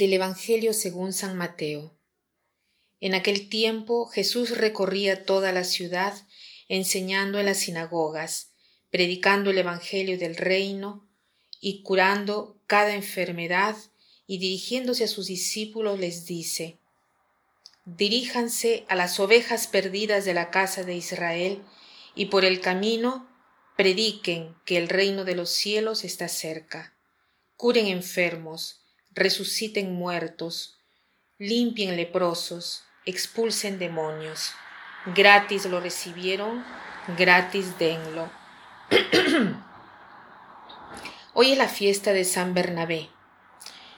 [0.00, 1.94] Del Evangelio según San Mateo.
[3.00, 6.14] En aquel tiempo Jesús recorría toda la ciudad,
[6.68, 8.54] enseñando en las sinagogas,
[8.88, 11.06] predicando el Evangelio del reino
[11.60, 13.76] y curando cada enfermedad,
[14.26, 16.78] y dirigiéndose a sus discípulos les dice,
[17.84, 21.62] Diríjanse a las ovejas perdidas de la casa de Israel,
[22.14, 23.28] y por el camino
[23.76, 26.96] prediquen que el reino de los cielos está cerca.
[27.58, 28.79] Curen enfermos,
[29.10, 30.78] resuciten muertos,
[31.38, 34.52] limpien leprosos, expulsen demonios.
[35.14, 36.64] Gratis lo recibieron,
[37.16, 38.30] gratis denlo.
[41.32, 43.08] Hoy es la fiesta de San Bernabé.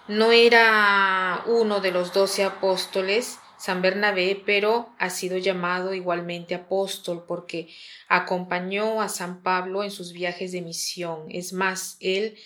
[0.09, 7.25] No era uno de los doce apóstoles, San Bernabé, pero ha sido llamado igualmente apóstol
[7.27, 7.69] porque
[8.09, 11.27] acompañó a San Pablo en sus viajes de misión.
[11.31, 12.37] Es más, él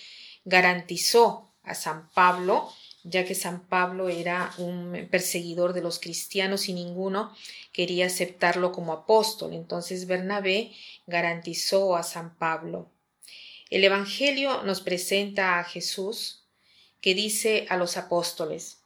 [0.44, 2.72] garantizó a San Pablo,
[3.02, 7.36] ya que San Pablo era un perseguidor de los cristianos y ninguno
[7.72, 9.52] quería aceptarlo como apóstol.
[9.52, 10.72] Entonces Bernabé
[11.06, 12.90] garantizó a San Pablo.
[13.68, 16.44] El Evangelio nos presenta a Jesús
[17.00, 18.78] que dice a los apóstoles,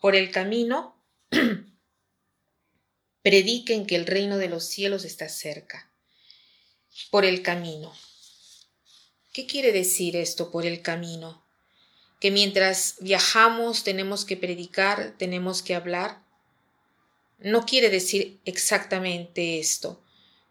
[0.00, 0.96] por el camino,
[3.22, 5.90] prediquen que el reino de los cielos está cerca.
[7.10, 7.92] Por el camino.
[9.32, 11.41] ¿Qué quiere decir esto por el camino?
[12.22, 16.22] Que mientras viajamos tenemos que predicar, tenemos que hablar.
[17.40, 20.00] No quiere decir exactamente esto,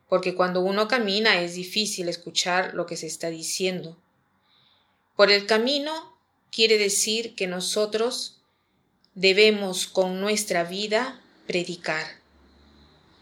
[0.09, 3.97] porque cuando uno camina es difícil escuchar lo que se está diciendo.
[5.15, 6.17] Por el camino
[6.51, 8.41] quiere decir que nosotros
[9.15, 12.05] debemos con nuestra vida predicar.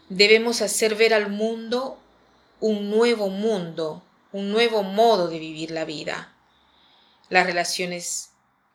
[0.08, 2.00] Debemos hacer ver al mundo
[2.58, 4.02] un nuevo mundo,
[4.32, 6.34] un nuevo modo de vivir la vida.
[7.28, 8.30] Las relaciones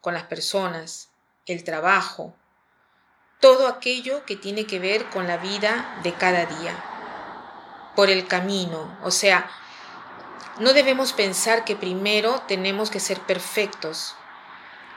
[0.05, 1.09] con las personas,
[1.47, 2.35] el trabajo,
[3.39, 6.75] todo aquello que tiene que ver con la vida de cada día,
[7.95, 9.49] por el camino, o sea,
[10.59, 14.13] no debemos pensar que primero tenemos que ser perfectos,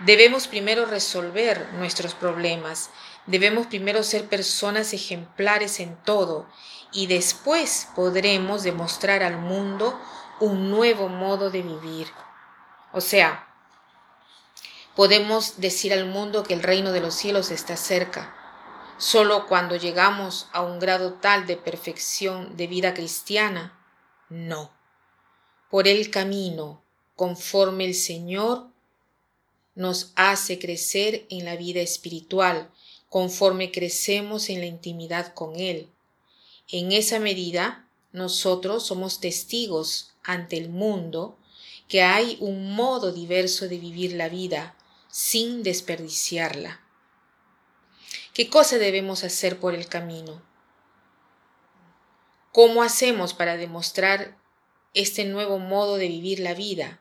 [0.00, 2.90] debemos primero resolver nuestros problemas,
[3.24, 6.46] debemos primero ser personas ejemplares en todo
[6.92, 9.98] y después podremos demostrar al mundo
[10.38, 12.08] un nuevo modo de vivir.
[12.92, 13.47] O sea,
[14.98, 18.34] podemos decir al mundo que el reino de los cielos está cerca.
[18.98, 23.78] Solo cuando llegamos a un grado tal de perfección de vida cristiana,
[24.28, 24.72] no.
[25.70, 26.82] Por el camino,
[27.14, 28.72] conforme el Señor
[29.76, 32.68] nos hace crecer en la vida espiritual,
[33.08, 35.88] conforme crecemos en la intimidad con Él.
[36.66, 41.38] En esa medida, nosotros somos testigos ante el mundo
[41.86, 44.74] que hay un modo diverso de vivir la vida,
[45.08, 46.80] sin desperdiciarla.
[48.34, 50.42] ¿Qué cosa debemos hacer por el camino?
[52.52, 54.36] ¿Cómo hacemos para demostrar
[54.94, 57.00] este nuevo modo de vivir la vida?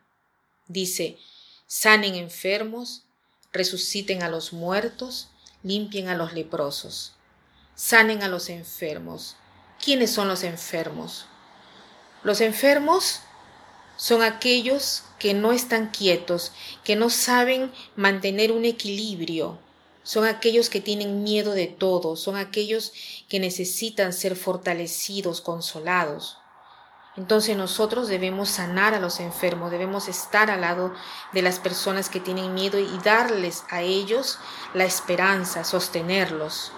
[0.67, 1.17] Dice,
[1.67, 3.05] sanen enfermos,
[3.53, 5.29] resuciten a los muertos,
[5.63, 7.13] limpien a los leprosos,
[7.75, 9.35] sanen a los enfermos.
[9.83, 11.27] ¿Quiénes son los enfermos?
[12.23, 13.21] Los enfermos
[13.97, 16.53] son aquellos que no están quietos,
[16.83, 19.59] que no saben mantener un equilibrio,
[20.03, 22.93] son aquellos que tienen miedo de todo, son aquellos
[23.27, 26.37] que necesitan ser fortalecidos, consolados.
[27.17, 30.93] Entonces nosotros debemos sanar a los enfermos, debemos estar al lado
[31.33, 34.37] de las personas que tienen miedo y darles a ellos
[34.73, 36.71] la esperanza, sostenerlos,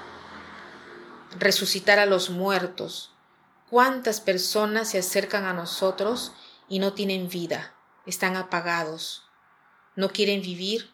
[1.37, 3.11] resucitar a los muertos.
[3.69, 6.31] ¿Cuántas personas se acercan a nosotros
[6.69, 7.75] y no tienen vida,
[8.05, 9.23] están apagados,
[9.95, 10.91] no quieren vivir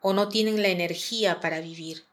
[0.00, 2.06] o no tienen la energía para vivir.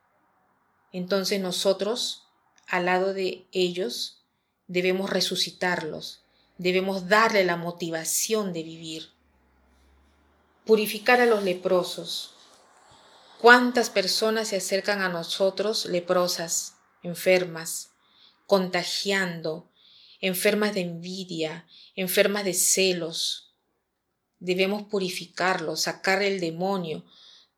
[0.92, 2.28] Entonces nosotros,
[2.68, 4.24] al lado de ellos,
[4.68, 6.24] debemos resucitarlos,
[6.58, 9.12] debemos darle la motivación de vivir.
[10.66, 12.34] Purificar a los leprosos.
[13.40, 17.92] ¿Cuántas personas se acercan a nosotros leprosas, enfermas,
[18.48, 19.70] contagiando,
[20.22, 23.54] enfermas de envidia, enfermas de celos.
[24.40, 27.06] Debemos purificarlo, sacar el demonio,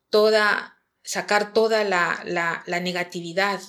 [0.08, 3.60] toda, sacar toda la, la, la negatividad,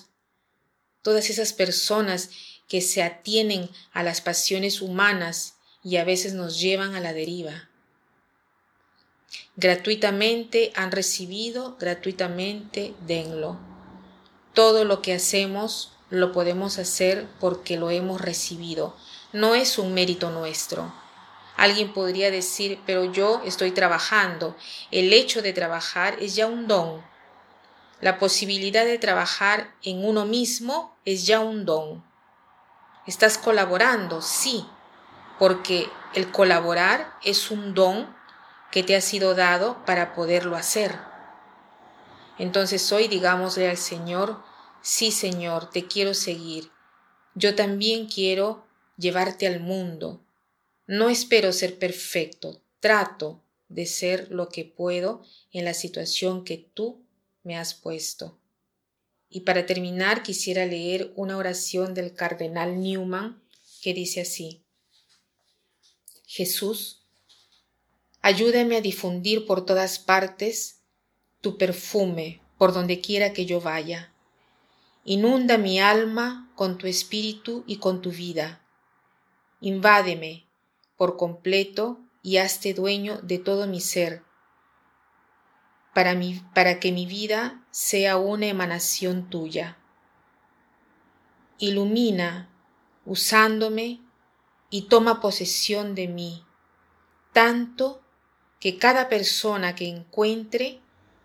[1.02, 2.30] todas esas personas
[2.68, 7.70] que se atienen a las pasiones humanas y a veces nos llevan a la deriva.
[9.58, 13.60] Gratuitamente han recibido, gratuitamente denlo.
[14.54, 18.96] Todo lo que hacemos lo podemos hacer porque lo hemos recibido.
[19.34, 20.94] No es un mérito nuestro.
[21.58, 24.56] Alguien podría decir, pero yo estoy trabajando.
[24.92, 27.02] El hecho de trabajar es ya un don.
[28.02, 32.04] La posibilidad de trabajar en uno mismo es ya un don.
[33.08, 34.66] Estás colaborando, sí,
[35.40, 38.14] porque el colaborar es un don
[38.70, 40.98] que te ha sido dado para poderlo hacer.
[42.38, 44.42] Entonces hoy digámosle al Señor,
[44.82, 46.70] sí Señor, te quiero seguir.
[47.36, 48.66] Yo también quiero
[48.98, 50.22] llevarte al mundo.
[50.88, 57.02] No espero ser perfecto, trato de ser lo que puedo en la situación que tú
[57.44, 58.38] me has puesto.
[59.30, 63.42] Y para terminar quisiera leer una oración del cardenal Newman
[63.82, 64.62] que dice así.
[66.28, 67.02] Jesús,
[68.22, 70.82] ayúdame a difundir por todas partes
[71.40, 74.11] tu perfume por donde quiera que yo vaya.
[75.04, 78.62] Inunda mi alma con tu espíritu y con tu vida.
[79.60, 80.46] Invádeme
[80.96, 84.24] por completo y hazte dueño de todo mi ser,
[85.96, 86.16] para,
[86.54, 89.78] para que mi vida sea una emanación tuya.
[91.58, 92.50] Ilumina
[93.06, 94.02] usándome
[94.70, 96.46] y toma posesión de mí,
[97.34, 98.02] tanto
[98.60, 100.80] que cada persona que encuentre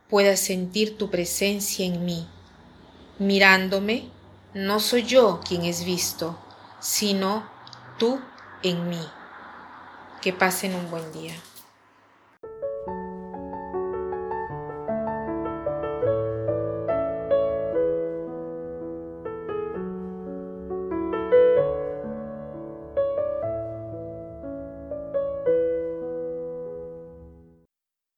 [0.08, 2.26] pueda sentir tu presencia en mí.
[3.18, 4.10] Mirándome,
[4.52, 6.38] no soy yo quien es visto,
[6.80, 7.48] sino
[7.98, 8.20] tú
[8.62, 9.08] en mí.
[10.20, 11.34] Que pasen un buen día.